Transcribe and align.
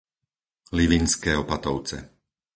Livinské 0.77 1.31
Opatovce 1.43 1.97